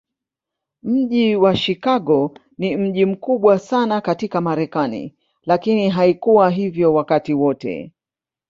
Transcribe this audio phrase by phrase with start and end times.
[0.83, 7.91] Mji wa Chicago ni mji mkubwa sana katika Marekani, lakini haikuwa hivyo wakati wote.